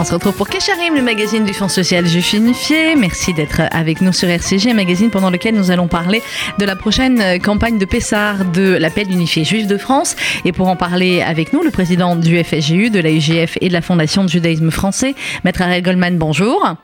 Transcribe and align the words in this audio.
On 0.00 0.04
se 0.04 0.14
retrouve 0.14 0.34
pour 0.34 0.48
Kesharim, 0.48 0.94
le 0.94 1.02
magazine 1.02 1.44
du 1.44 1.52
Fonds 1.52 1.66
social 1.66 2.06
juif 2.06 2.32
unifié. 2.32 2.94
Merci 2.94 3.34
d'être 3.34 3.62
avec 3.72 4.00
nous 4.00 4.12
sur 4.12 4.28
RCG, 4.28 4.70
un 4.70 4.74
magazine 4.74 5.10
pendant 5.10 5.28
lequel 5.28 5.56
nous 5.56 5.72
allons 5.72 5.88
parler 5.88 6.22
de 6.60 6.64
la 6.64 6.76
prochaine 6.76 7.42
campagne 7.42 7.78
de 7.78 7.84
Pessard 7.84 8.44
de 8.44 8.76
l'appel 8.76 9.10
unifié 9.10 9.42
juif 9.42 9.66
de 9.66 9.76
France. 9.76 10.14
Et 10.44 10.52
pour 10.52 10.68
en 10.68 10.76
parler 10.76 11.20
avec 11.20 11.52
nous, 11.52 11.64
le 11.64 11.72
président 11.72 12.14
du 12.14 12.40
FSGU, 12.44 12.90
de 12.90 13.00
la 13.00 13.10
UGF 13.10 13.58
et 13.60 13.66
de 13.66 13.72
la 13.72 13.82
Fondation 13.82 14.22
de 14.22 14.28
judaïsme 14.28 14.70
français, 14.70 15.16
Maître 15.42 15.62
Ariel 15.62 15.82
Goldman, 15.82 16.16
bonjour. 16.16 16.76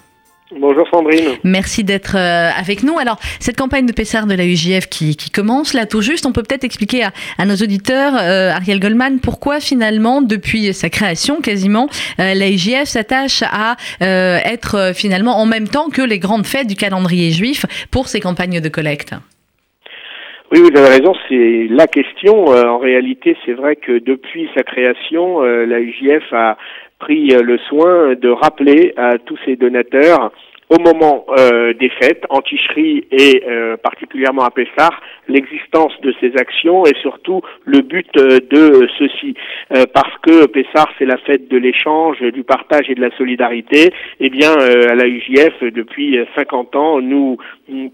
Bonjour 0.57 0.86
Sandrine. 0.89 1.36
Merci 1.43 1.82
d'être 1.82 2.16
euh, 2.16 2.50
avec 2.57 2.84
nous. 2.84 2.98
Alors, 2.98 3.18
cette 3.41 3.57
campagne 3.57 3.86
de 3.86 3.93
Pessard 3.93 4.27
de 4.27 4.34
la 4.34 4.45
UJF 4.45 4.89
qui, 4.89 5.17
commence 5.35 5.75
là 5.75 5.85
tout 5.85 6.00
juste, 6.00 6.27
on 6.27 6.32
peut 6.32 6.43
peut-être 6.43 6.64
expliquer 6.64 7.03
à, 7.39 7.44
nos 7.44 7.54
auditeurs, 7.54 8.13
euh, 8.14 8.50
Ariel 8.50 8.79
Goldman, 8.79 9.18
pourquoi 9.21 9.58
finalement, 9.58 10.22
depuis 10.22 10.72
sa 10.72 10.90
création 10.90 11.40
quasiment, 11.40 11.89
euh, 12.21 12.35
la 12.35 12.50
UJF 12.50 12.85
s'attache 12.85 13.43
à 13.43 13.77
être 14.00 14.93
finalement 14.94 15.39
en 15.39 15.46
même 15.46 15.67
temps 15.67 15.89
que 15.89 16.03
les 16.03 16.18
grandes 16.18 16.46
fêtes 16.46 16.68
du 16.68 16.77
calendrier 16.77 17.30
juif 17.30 17.66
pour 17.91 18.07
ces 18.08 18.21
campagnes 18.21 18.61
de 18.61 18.68
collecte? 18.68 19.14
Oui, 20.52 20.61
vous 20.61 20.79
avez 20.79 20.89
raison, 20.89 21.14
c'est 21.29 21.66
la 21.68 21.86
question. 21.86 22.46
en 22.46 22.79
réalité, 22.79 23.36
c'est 23.44 23.55
vrai 23.55 23.77
que 23.77 23.99
depuis 23.99 24.49
sa 24.55 24.63
création, 24.63 25.41
la 25.41 25.80
UJF 25.80 26.32
a 26.32 26.57
pris 27.04 27.29
le 27.29 27.58
soin 27.68 28.14
de 28.14 28.31
rappeler 28.31 28.94
à 28.96 29.18
tous 29.18 29.39
ses 29.44 29.57
donateurs 29.57 30.32
au 30.71 30.79
moment 30.79 31.27
euh, 31.39 31.75
des 31.75 31.91
fêtes, 31.91 32.25
en 32.31 32.41
Ticherie 32.41 33.06
et 33.11 33.42
euh, 33.47 33.77
particulièrement 33.77 34.45
à 34.45 34.50
Pessar, 34.50 35.00
l'existence 35.28 35.92
de 36.03 36.14
ces 36.20 36.33
actions 36.36 36.86
et 36.86 36.95
surtout 37.03 37.42
le 37.64 37.80
but 37.80 38.08
euh, 38.16 38.38
de 38.50 38.88
ceci. 38.98 39.34
parce 39.92 40.16
que 40.22 40.47
Pessar, 40.47 40.88
c'est 40.98 41.05
la 41.05 41.16
fête 41.19 41.48
de 41.48 41.56
l'échange, 41.56 42.20
du 42.20 42.44
partage 42.44 42.88
et 42.88 42.94
de 42.94 43.00
la 43.00 43.14
solidarité. 43.16 43.92
Eh 44.20 44.30
bien, 44.30 44.53
à 44.53 44.94
la 44.94 45.06
UJF, 45.06 45.62
depuis 45.72 46.19
50 46.36 46.77
ans, 46.77 47.00
nous, 47.00 47.36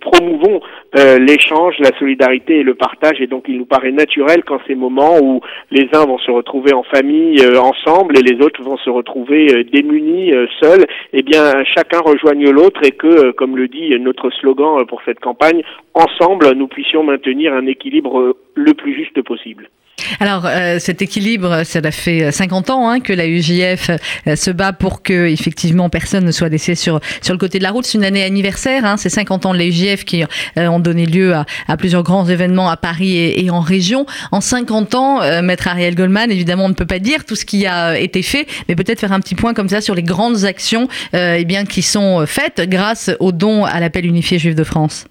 promouvons 0.01 0.61
l'échange, 0.95 1.77
la 1.79 1.97
solidarité 1.99 2.61
et 2.61 2.63
le 2.63 2.75
partage. 2.75 3.21
Et 3.21 3.27
donc, 3.27 3.45
il 3.49 3.59
nous 3.59 3.67
paraît 3.67 3.93
naturel 3.93 4.43
qu'en 4.45 4.61
ces 4.67 4.75
moments 4.75 5.19
où 5.23 5.41
les 5.71 5.89
uns 5.95 6.05
vont 6.07 6.19
se 6.19 6.31
retrouver 6.31 6.75
en 6.75 6.83
famille 6.83 7.41
ensemble 7.57 8.19
et 8.19 8.23
les 8.23 8.45
autres 8.45 8.63
vont 8.63 8.79
se 8.79 8.91
retrouver 8.91 9.65
démunis, 9.65 10.33
seuls, 10.61 10.85
eh 11.13 11.23
bien, 11.23 11.65
chacun 11.65 12.01
rejoigne 12.01 12.51
l'autre 12.51 12.60
et 12.83 12.93
que, 12.93 13.07
euh, 13.07 13.33
comme 13.33 13.57
le 13.57 13.69
dit 13.69 13.99
notre 13.99 14.31
slogan 14.31 14.81
euh, 14.81 14.85
pour 14.85 15.01
cette 15.05 15.21
campagne, 15.21 15.63
ensemble, 15.95 16.53
nous 16.55 16.69
puissions 16.69 17.03
maintenir 17.03 17.55
un 17.55 17.67
équilibre 17.67 18.21
euh, 18.21 18.37
le 18.55 18.75
plus 18.75 18.95
juste 18.95 19.21
possible. 19.23 19.71
Alors, 20.19 20.47
cet 20.79 21.03
équilibre, 21.03 21.63
ça 21.65 21.81
fait 21.91 22.31
50 22.31 22.71
ans 22.71 22.89
hein, 22.89 23.01
que 23.01 23.13
la 23.13 23.27
UJF 23.27 23.91
se 24.35 24.51
bat 24.51 24.73
pour 24.73 25.03
que, 25.03 25.27
effectivement, 25.27 25.89
personne 25.89 26.25
ne 26.25 26.33
soit 26.33 26.49
laissé 26.49 26.75
sur, 26.75 27.01
sur 27.23 27.35
le 27.35 27.39
côté 27.39 27.59
de 27.59 27.63
la 27.63 27.71
route. 27.71 27.85
C'est 27.85 27.99
une 27.99 28.05
année 28.05 28.23
anniversaire, 28.23 28.85
hein, 28.85 28.97
c'est 28.97 29.09
50 29.09 29.47
ans 29.47 29.53
de 29.53 29.59
la 29.59 29.67
UJF 29.67 30.05
qui 30.05 30.25
ont 30.57 30.81
donné 30.81 31.07
lieu 31.07 31.35
à, 31.35 31.77
plusieurs 31.77 32.03
grands 32.03 32.27
événements 32.29 32.69
à 32.69 32.77
Paris 32.77 33.17
et, 33.17 33.51
en 33.51 33.61
région. 33.61 34.07
En 34.33 34.41
50 34.41 34.95
ans, 34.95 35.43
Maître 35.43 35.69
Ariel 35.69 35.95
Goldman, 35.95 36.31
évidemment, 36.31 36.67
on 36.67 36.69
ne 36.69 36.75
peut 36.75 36.87
pas 36.87 36.99
dire 36.99 37.25
tout 37.25 37.37
ce 37.37 37.45
qui 37.45 37.67
a 37.67 37.99
été 37.99 38.23
fait, 38.23 38.47
mais 38.69 38.77
peut-être 38.77 39.01
faire 39.01 39.13
un 39.13 39.21
petit 39.21 39.35
point 39.35 39.55
comme 39.55 39.69
ça 39.69 39.81
sur 39.81 39.95
les 39.95 40.03
grandes 40.03 40.45
actions 40.45 40.89
eh 41.13 41.45
bien, 41.45 41.65
qui 41.65 41.83
sont 41.83 42.25
faites 42.27 42.63
grâce 42.69 43.11
aux 43.21 43.33
dons 43.33 43.65
à 43.65 43.81
l'appel 43.81 44.07
unifié 44.07 44.39
juif 44.39 44.55
de 44.55 44.65
France. 44.65 45.07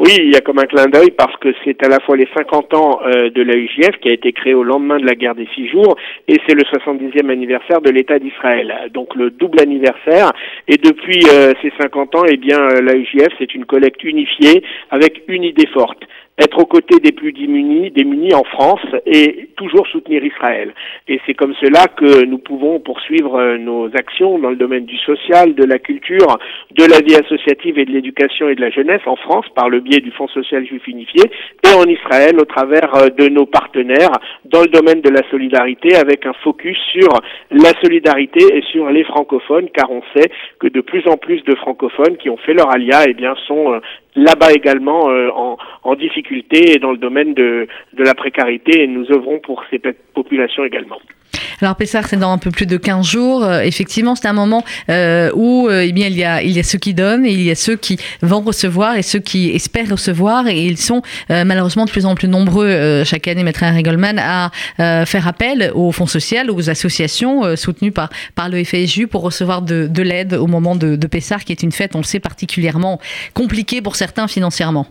Oui, 0.00 0.12
il 0.16 0.32
y 0.32 0.36
a 0.36 0.40
comme 0.40 0.60
un 0.60 0.66
clin 0.66 0.86
d'œil 0.86 1.10
parce 1.10 1.36
que 1.38 1.48
c'est 1.64 1.84
à 1.84 1.88
la 1.88 1.98
fois 1.98 2.16
les 2.16 2.28
50 2.36 2.72
ans 2.74 3.00
euh, 3.04 3.30
de 3.30 3.42
la 3.42 3.56
UJF 3.56 3.98
qui 4.00 4.08
a 4.08 4.12
été 4.12 4.32
créée 4.32 4.54
au 4.54 4.62
lendemain 4.62 4.98
de 4.98 5.04
la 5.04 5.16
guerre 5.16 5.34
des 5.34 5.48
six 5.56 5.68
jours 5.68 5.96
et 6.28 6.36
c'est 6.46 6.54
le 6.54 6.62
70e 6.62 7.28
anniversaire 7.30 7.80
de 7.80 7.90
l'État 7.90 8.20
d'Israël. 8.20 8.90
Donc 8.94 9.16
le 9.16 9.30
double 9.30 9.60
anniversaire 9.60 10.30
et 10.68 10.76
depuis 10.76 11.24
euh, 11.32 11.52
ces 11.62 11.72
50 11.80 12.14
ans, 12.14 12.24
eh 12.28 12.36
bien 12.36 12.60
euh, 12.60 12.80
la 12.80 12.94
UJF 12.94 13.32
c'est 13.38 13.52
une 13.54 13.64
collecte 13.64 14.04
unifiée 14.04 14.62
avec 14.92 15.22
une 15.26 15.42
idée 15.42 15.66
forte 15.66 16.04
être 16.38 16.58
aux 16.58 16.66
côtés 16.66 17.00
des 17.00 17.12
plus 17.12 17.32
démunis, 17.32 17.90
démunis 17.90 18.34
en 18.34 18.44
France 18.44 18.84
et 19.06 19.48
toujours 19.56 19.86
soutenir 19.88 20.24
Israël. 20.24 20.72
Et 21.08 21.20
c'est 21.26 21.34
comme 21.34 21.54
cela 21.60 21.86
que 21.88 22.24
nous 22.24 22.38
pouvons 22.38 22.80
poursuivre 22.80 23.36
euh, 23.36 23.58
nos 23.58 23.86
actions 23.94 24.38
dans 24.38 24.50
le 24.50 24.56
domaine 24.56 24.84
du 24.84 24.96
social, 24.98 25.54
de 25.54 25.64
la 25.64 25.78
culture, 25.78 26.38
de 26.70 26.84
la 26.84 27.00
vie 27.00 27.16
associative 27.16 27.78
et 27.78 27.84
de 27.84 27.90
l'éducation 27.90 28.48
et 28.48 28.54
de 28.54 28.60
la 28.60 28.70
jeunesse 28.70 29.02
en 29.06 29.16
France 29.16 29.46
par 29.54 29.68
le 29.68 29.80
biais 29.80 30.00
du 30.00 30.12
Fonds 30.12 30.28
social 30.28 30.64
juif 30.66 30.86
unifié 30.86 31.24
et 31.64 31.74
en 31.74 31.84
Israël 31.84 32.36
au 32.40 32.44
travers 32.44 32.94
euh, 32.94 33.08
de 33.08 33.28
nos 33.28 33.46
partenaires 33.46 34.12
dans 34.44 34.60
le 34.60 34.68
domaine 34.68 35.00
de 35.00 35.10
la 35.10 35.28
solidarité 35.30 35.96
avec 35.96 36.26
un 36.26 36.34
focus 36.44 36.78
sur 36.92 37.08
la 37.50 37.72
solidarité 37.82 38.40
et 38.52 38.62
sur 38.70 38.90
les 38.90 39.04
francophones 39.04 39.68
car 39.70 39.90
on 39.90 40.02
sait 40.14 40.30
que 40.60 40.68
de 40.68 40.80
plus 40.80 41.06
en 41.08 41.16
plus 41.16 41.42
de 41.44 41.54
francophones 41.56 42.16
qui 42.16 42.30
ont 42.30 42.36
fait 42.36 42.54
leur 42.54 42.72
alia 42.72 43.04
eh 43.08 43.14
bien 43.14 43.34
sont 43.46 43.72
euh, 43.72 43.80
là-bas 44.18 44.52
également 44.52 45.10
euh, 45.10 45.30
en, 45.32 45.94
difficulté 45.94 46.74
et 46.74 46.78
dans 46.78 46.92
le 46.92 46.98
domaine 46.98 47.34
de, 47.34 47.66
de 47.94 48.04
la 48.04 48.14
précarité 48.14 48.82
et 48.82 48.86
nous 48.86 49.10
œuvrons 49.10 49.40
pour 49.40 49.64
ces 49.70 49.80
populations 50.14 50.64
également. 50.64 50.98
Alors 51.60 51.76
Pessar, 51.76 52.06
c'est 52.06 52.16
dans 52.16 52.32
un 52.32 52.38
peu 52.38 52.50
plus 52.50 52.66
de 52.66 52.76
15 52.76 53.06
jours. 53.06 53.44
Euh, 53.44 53.60
effectivement, 53.60 54.14
c'est 54.14 54.28
un 54.28 54.32
moment 54.32 54.64
euh, 54.90 55.30
où 55.34 55.68
eh 55.70 55.92
bien, 55.92 56.06
il, 56.06 56.16
y 56.16 56.24
a, 56.24 56.42
il 56.42 56.52
y 56.52 56.58
a 56.58 56.62
ceux 56.62 56.78
qui 56.78 56.94
donnent 56.94 57.26
et 57.26 57.32
il 57.32 57.42
y 57.42 57.50
a 57.50 57.54
ceux 57.54 57.76
qui 57.76 57.98
vont 58.22 58.40
recevoir 58.40 58.96
et 58.96 59.02
ceux 59.02 59.18
qui 59.18 59.50
espèrent 59.50 59.90
recevoir. 59.90 60.46
Et 60.48 60.64
ils 60.64 60.78
sont 60.78 61.02
malheureusement 61.28 61.84
de 61.84 61.90
plus 61.90 62.06
en 62.06 62.14
plus 62.14 62.28
nombreux 62.28 63.04
chaque 63.04 63.28
année, 63.28 63.42
Maître 63.42 63.64
Goldman, 63.82 64.18
à 64.18 64.50
faire 65.04 65.26
appel 65.26 65.70
au 65.74 65.92
fonds 65.92 66.06
social, 66.06 66.50
aux 66.50 66.70
associations 66.70 67.56
soutenues 67.56 67.92
par, 67.92 68.10
par 68.34 68.48
le 68.48 68.62
FSJU 68.62 69.06
pour 69.06 69.22
recevoir 69.22 69.62
de, 69.62 69.86
de 69.86 70.02
l'aide 70.02 70.34
au 70.34 70.46
moment 70.46 70.76
de, 70.76 70.96
de 70.96 71.06
Pessar, 71.06 71.44
qui 71.44 71.52
est 71.52 71.62
une 71.62 71.72
fête, 71.72 71.94
on 71.94 71.98
le 71.98 72.04
sait, 72.04 72.20
particulièrement 72.20 73.00
compliquée 73.34 73.82
pour 73.82 73.96
certains 73.96 74.28
financièrement. 74.28 74.86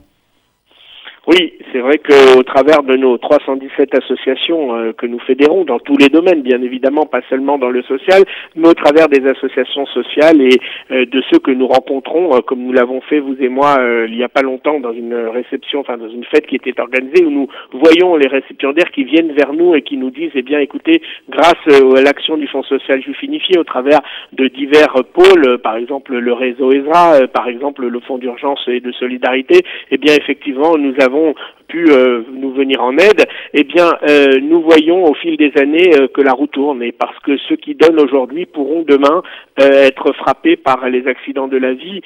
Oui, 1.27 1.51
c'est 1.73 1.79
vrai 1.79 1.97
qu'au 1.97 2.41
travers 2.43 2.83
de 2.83 2.95
nos 2.95 3.17
317 3.17 3.95
associations 3.95 4.73
euh, 4.77 4.93
que 4.93 5.05
nous 5.05 5.19
fédérons 5.19 5.65
dans 5.65 5.77
tous 5.77 5.97
les 5.97 6.07
domaines, 6.07 6.41
bien 6.41 6.61
évidemment, 6.61 7.05
pas 7.05 7.19
seulement 7.29 7.57
dans 7.57 7.69
le 7.69 7.83
social, 7.83 8.23
mais 8.55 8.69
au 8.69 8.73
travers 8.73 9.09
des 9.09 9.27
associations 9.27 9.85
sociales 9.87 10.39
et 10.39 10.57
euh, 10.91 11.05
de 11.05 11.21
ceux 11.29 11.39
que 11.39 11.51
nous 11.51 11.67
rencontrons, 11.67 12.33
euh, 12.33 12.39
comme 12.39 12.63
nous 12.63 12.71
l'avons 12.71 13.01
fait 13.01 13.19
vous 13.19 13.35
et 13.41 13.49
moi 13.49 13.75
il 14.07 14.16
y 14.16 14.23
a 14.23 14.29
pas 14.29 14.41
longtemps 14.41 14.79
dans 14.79 14.93
une 14.93 15.13
réception, 15.13 15.81
enfin 15.81 15.97
dans 15.97 16.09
une 16.09 16.23
fête 16.23 16.47
qui 16.47 16.55
était 16.55 16.79
organisée 16.79 17.25
où 17.25 17.29
nous 17.29 17.47
voyons 17.73 18.16
les 18.16 18.29
récipiendaires 18.29 18.91
qui 18.91 19.03
viennent 19.03 19.33
vers 19.33 19.51
nous 19.51 19.75
et 19.75 19.81
qui 19.81 19.97
nous 19.97 20.11
disent, 20.11 20.31
eh 20.33 20.43
bien, 20.43 20.59
écoutez, 20.59 21.01
grâce 21.29 21.55
à 21.67 22.01
l'action 22.01 22.37
du 22.37 22.47
Fonds 22.47 22.63
social 22.63 23.01
juif 23.03 23.21
unifié 23.21 23.59
au 23.59 23.66
travers 23.66 23.99
de 24.31 24.47
divers 24.47 24.95
pôles, 25.13 25.57
par 25.57 25.75
exemple 25.75 26.16
le 26.16 26.31
réseau 26.31 26.71
ESRA, 26.71 27.27
par 27.27 27.49
exemple 27.49 27.85
le 27.85 27.99
Fonds 27.99 28.17
d'urgence 28.17 28.63
et 28.67 28.79
de 28.79 28.93
solidarité, 28.93 29.59
eh 29.91 29.97
bien, 29.97 30.13
effectivement, 30.16 30.77
nous 30.77 30.93
avons 31.01 31.16
avons 31.17 31.35
pu 31.67 31.85
euh, 31.89 32.23
nous 32.31 32.51
venir 32.51 32.81
en 32.81 32.97
aide, 32.97 33.25
eh 33.53 33.63
bien, 33.63 33.94
euh, 34.09 34.39
nous 34.41 34.61
voyons 34.61 35.05
au 35.05 35.13
fil 35.13 35.38
des 35.38 35.51
années 35.59 35.91
euh, 35.95 36.07
que 36.07 36.22
la 36.22 36.33
roue 36.33 36.47
tourne, 36.47 36.81
et 36.81 36.91
parce 36.91 37.17
que 37.19 37.38
ceux 37.50 37.55
qui 37.55 37.75
donnent 37.75 38.00
aujourd'hui 38.00 38.45
pourront 38.45 38.83
demain 38.83 39.22
être 39.57 40.13
frappés 40.13 40.55
par 40.55 40.88
les 40.88 41.07
accidents 41.07 41.47
de 41.47 41.57
la 41.57 41.73
vie. 41.73 42.01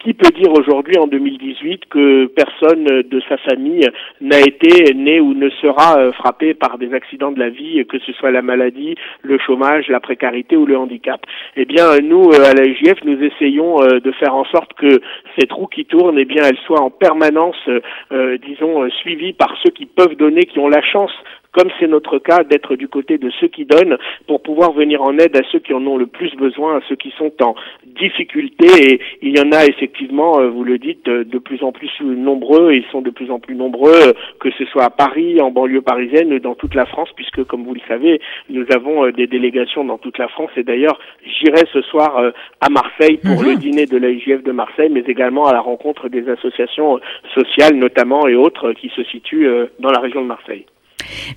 qui 0.00 0.14
peut 0.14 0.30
dire 0.30 0.50
aujourd'hui, 0.52 0.96
en 0.98 1.06
2018, 1.06 1.82
que 1.90 2.26
personne 2.26 2.84
de 2.84 3.22
sa 3.28 3.36
famille 3.36 3.86
n'a 4.22 4.40
été 4.40 4.94
né 4.94 5.20
ou 5.20 5.34
ne 5.34 5.50
sera 5.50 6.12
frappé 6.12 6.54
par 6.54 6.78
des 6.78 6.94
accidents 6.94 7.30
de 7.30 7.38
la 7.38 7.50
vie, 7.50 7.84
que 7.86 7.98
ce 7.98 8.12
soit 8.12 8.30
la 8.30 8.40
maladie, 8.40 8.94
le 9.20 9.38
chômage, 9.38 9.88
la 9.88 10.00
précarité 10.00 10.56
ou 10.56 10.64
le 10.64 10.78
handicap? 10.78 11.20
Eh 11.56 11.66
bien, 11.66 11.98
nous, 12.02 12.32
à 12.32 12.54
la 12.54 12.64
nous 13.04 13.22
essayons 13.22 13.76
de 13.76 14.12
faire 14.12 14.34
en 14.34 14.44
sorte 14.46 14.72
que 14.72 15.00
cette 15.38 15.52
roue 15.52 15.66
qui 15.66 15.84
tourne, 15.84 16.18
eh 16.18 16.24
bien, 16.24 16.44
elle 16.44 16.58
soit 16.64 16.80
en 16.80 16.90
permanence, 16.90 17.68
disons, 18.10 18.84
euh, 18.84 18.90
suivis 19.04 19.34
par 19.34 19.54
ceux 19.62 19.70
qui 19.70 19.86
peuvent 19.86 20.16
donner, 20.16 20.44
qui 20.46 20.58
ont 20.58 20.68
la 20.68 20.82
chance 20.82 21.12
comme 21.54 21.70
c'est 21.78 21.86
notre 21.86 22.18
cas, 22.18 22.42
d'être 22.42 22.76
du 22.76 22.88
côté 22.88 23.16
de 23.16 23.30
ceux 23.40 23.48
qui 23.48 23.64
donnent 23.64 23.96
pour 24.26 24.42
pouvoir 24.42 24.72
venir 24.72 25.02
en 25.02 25.16
aide 25.18 25.36
à 25.36 25.42
ceux 25.52 25.60
qui 25.60 25.72
en 25.72 25.86
ont 25.86 25.96
le 25.96 26.06
plus 26.06 26.34
besoin, 26.34 26.78
à 26.78 26.80
ceux 26.88 26.96
qui 26.96 27.12
sont 27.16 27.32
en 27.42 27.54
difficulté. 27.86 28.66
Et 28.80 29.00
il 29.22 29.38
y 29.38 29.40
en 29.40 29.52
a 29.52 29.64
effectivement, 29.64 30.40
euh, 30.40 30.48
vous 30.48 30.64
le 30.64 30.78
dites, 30.78 31.06
de 31.06 31.38
plus 31.38 31.62
en 31.62 31.72
plus 31.72 31.90
nombreux, 32.00 32.72
et 32.72 32.78
ils 32.78 32.90
sont 32.90 33.02
de 33.02 33.10
plus 33.10 33.30
en 33.30 33.38
plus 33.38 33.54
nombreux, 33.54 33.94
euh, 33.94 34.12
que 34.40 34.50
ce 34.58 34.64
soit 34.66 34.84
à 34.84 34.90
Paris, 34.90 35.40
en 35.40 35.50
banlieue 35.50 35.80
parisienne, 35.80 36.36
dans 36.40 36.56
toute 36.56 36.74
la 36.74 36.86
France, 36.86 37.10
puisque 37.14 37.44
comme 37.44 37.64
vous 37.64 37.74
le 37.74 37.80
savez, 37.86 38.20
nous 38.50 38.66
avons 38.74 39.08
des 39.10 39.28
délégations 39.28 39.84
dans 39.84 39.98
toute 39.98 40.18
la 40.18 40.28
France. 40.28 40.50
Et 40.56 40.64
d'ailleurs, 40.64 40.98
j'irai 41.24 41.62
ce 41.72 41.82
soir 41.82 42.32
à 42.60 42.68
Marseille 42.68 43.18
pour 43.18 43.42
mhm. 43.42 43.50
le 43.50 43.56
dîner 43.56 43.86
de 43.86 43.96
l'AIGF 43.96 44.42
de 44.42 44.52
Marseille, 44.52 44.88
mais 44.90 45.04
également 45.06 45.46
à 45.46 45.52
la 45.52 45.60
rencontre 45.60 46.08
des 46.08 46.28
associations 46.28 46.98
sociales 47.34 47.76
notamment 47.76 48.26
et 48.26 48.34
autres 48.34 48.72
qui 48.72 48.88
se 48.88 49.04
situent 49.04 49.48
dans 49.78 49.90
la 49.90 50.00
région 50.00 50.22
de 50.22 50.26
Marseille. 50.26 50.66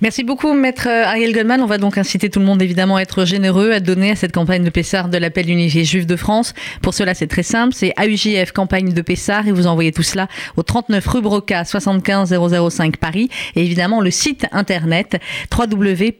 Merci 0.00 0.24
beaucoup, 0.24 0.52
maître 0.54 0.88
Ariel 0.88 1.32
Goldman. 1.32 1.60
On 1.62 1.66
va 1.66 1.78
donc 1.78 1.98
inciter 1.98 2.30
tout 2.30 2.40
le 2.40 2.46
monde 2.46 2.62
évidemment 2.62 2.96
à 2.96 3.02
être 3.02 3.24
généreux, 3.24 3.72
à 3.72 3.80
donner 3.80 4.12
à 4.12 4.16
cette 4.16 4.32
campagne 4.32 4.64
de 4.64 4.70
Pessard 4.70 5.08
de 5.08 5.18
l'appel 5.18 5.50
unifié 5.50 5.84
juif 5.84 6.06
de 6.06 6.16
France. 6.16 6.54
Pour 6.82 6.94
cela, 6.94 7.14
c'est 7.14 7.26
très 7.26 7.42
simple. 7.42 7.74
C'est 7.74 7.92
AUJF 7.98 8.52
campagne 8.52 8.92
de 8.92 9.02
Pessard 9.02 9.46
et 9.48 9.52
vous 9.52 9.66
envoyez 9.66 9.92
tout 9.92 10.02
cela 10.02 10.28
au 10.56 10.62
39 10.62 11.06
rue 11.06 11.20
Broca 11.20 11.64
75 11.64 12.34
005 12.70 12.96
Paris 12.96 13.28
et 13.56 13.62
évidemment 13.62 14.00
le 14.00 14.10
site 14.10 14.46
internet 14.52 15.20
www.aujf.org. 15.56 16.12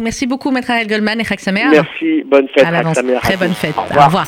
Merci 0.00 0.26
beaucoup, 0.26 0.50
maître 0.50 0.70
Ariel 0.70 0.88
Goldman 0.88 1.20
et 1.20 1.24
Samer. 1.38 1.66
Merci. 1.70 2.24
Bonne 2.26 2.48
fête. 2.54 2.64
À 2.64 2.82
Très 3.20 3.36
bonne 3.36 3.54
fête. 3.54 3.76
Au 3.76 4.04
revoir. 4.04 4.26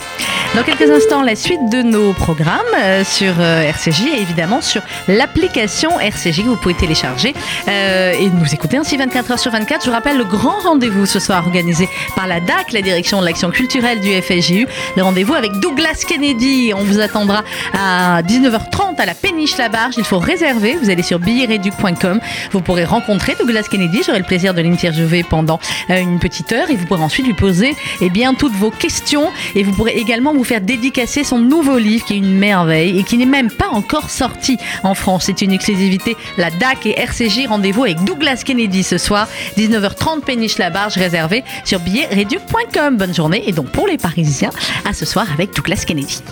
Dans 0.55 0.63
quelques 0.63 0.91
instants, 0.91 1.23
la 1.23 1.37
suite 1.37 1.69
de 1.71 1.83
nos 1.83 2.15
programmes 2.15 2.59
euh, 2.75 3.05
sur 3.05 3.35
euh, 3.39 3.69
RCJ 3.69 4.07
et 4.17 4.23
évidemment 4.23 4.63
sur 4.63 4.81
l'application 5.07 6.01
RCJ 6.01 6.43
que 6.43 6.49
vous 6.49 6.57
pouvez 6.57 6.75
télécharger 6.75 7.35
euh, 7.69 8.13
et 8.19 8.31
nous 8.31 8.53
écouter 8.53 8.79
ainsi 8.79 8.97
24 8.97 9.31
heures 9.31 9.39
sur 9.39 9.53
24. 9.53 9.83
Je 9.85 9.91
vous 9.91 9.95
rappelle 9.95 10.17
le 10.17 10.25
grand 10.25 10.59
rendez-vous 10.61 11.05
ce 11.05 11.21
soir 11.21 11.47
organisé 11.47 11.87
par 12.17 12.27
la 12.27 12.41
DAC, 12.41 12.73
la 12.73 12.81
direction 12.81 13.21
de 13.21 13.27
l'action 13.27 13.51
culturelle 13.51 14.01
du 14.01 14.11
FSJU. 14.11 14.67
Le 14.97 15.03
rendez-vous 15.03 15.35
avec 15.35 15.53
Douglas 15.61 16.03
Kennedy. 16.09 16.73
On 16.75 16.83
vous 16.83 16.99
attendra 16.99 17.45
à 17.75 18.23
19h30 18.23 18.97
à 18.97 19.05
la 19.05 19.15
péniche 19.15 19.59
La 19.59 19.69
Barge. 19.69 19.95
Il 19.99 20.05
faut 20.05 20.19
réserver. 20.19 20.77
Vous 20.83 20.89
allez 20.89 21.03
sur 21.03 21.19
billetreduc.com. 21.19 22.21
Vous 22.53 22.61
pourrez 22.63 22.87
rencontrer 22.87 23.37
Douglas 23.39 23.69
Kennedy. 23.71 24.01
J'aurai 24.05 24.19
le 24.19 24.25
plaisir 24.25 24.55
de 24.55 24.63
l'interviewer 24.63 25.25
pendant 25.25 25.61
une 25.91 26.19
petite 26.19 26.53
heure 26.53 26.71
et 26.71 26.75
vous 26.75 26.87
pourrez 26.87 27.03
ensuite 27.03 27.27
lui 27.27 27.35
poser 27.35 27.77
eh 28.01 28.09
bien, 28.09 28.33
toutes 28.33 28.55
vos 28.55 28.71
questions 28.71 29.31
et 29.55 29.63
vous 29.63 29.73
pourrez 29.73 29.93
également 29.93 30.33
vous 30.39 30.45
faire 30.45 30.61
dédicacer 30.61 31.25
son 31.25 31.41
nouveau 31.41 31.79
livre 31.79 32.05
qui 32.05 32.15
est 32.15 32.19
une 32.19 32.39
merveille 32.39 32.99
et 32.99 33.03
qui 33.03 33.17
n'est 33.19 33.27
même 33.27 33.51
pas 33.51 33.69
encore 33.71 34.09
sorti 34.09 34.57
en 34.85 34.95
France. 34.95 35.25
C'est 35.27 35.43
une 35.43 35.53
exclusivité. 35.53 36.17
La 36.37 36.51
DAC 36.51 36.87
et 36.87 36.97
RCJ. 36.97 37.49
Rendez-vous 37.49 37.83
avec 37.85 38.05
Douglas 38.05 38.43
Kennedy 38.45 38.85
ce 38.85 38.99
soir, 38.99 39.27
19h30 39.57 40.21
péniche 40.21 40.59
la 40.59 40.71
barge 40.71 40.95
réservée 40.95 41.43
sur 41.65 41.81
billetreduc.com. 41.81 42.97
Bonne 42.97 43.15
journée 43.15 43.43
et 43.47 43.53
donc 43.53 43.71
pour 43.73 43.89
les 43.89 43.99
Parisiens, 43.99 44.51
à 44.89 44.93
ce 44.93 45.05
soir 45.05 45.27
avec 45.33 45.55
Douglas 45.55 45.85
Kennedy. 45.85 46.23